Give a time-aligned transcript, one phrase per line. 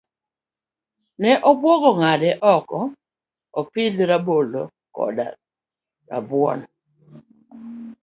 [1.21, 2.95] Ne obuogo ng'ade oko kendo
[3.59, 4.61] opith rabolo
[4.95, 5.27] koda
[6.09, 6.59] rabuon.